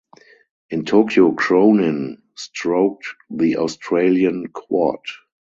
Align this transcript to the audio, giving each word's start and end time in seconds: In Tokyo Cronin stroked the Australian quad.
In 0.71 0.83
Tokyo 0.85 1.31
Cronin 1.33 2.23
stroked 2.35 3.05
the 3.29 3.57
Australian 3.57 4.47
quad. 4.47 4.97